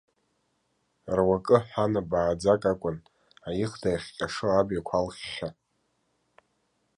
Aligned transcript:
Руакы 1.15 1.57
ҳәан 1.67 1.93
абааӡак 2.01 2.63
акәын, 2.71 2.97
аихда 3.47 3.87
иахҟьашо, 3.91 4.47
абаҩқәа 4.59 4.95
алхьхьа. 4.99 5.49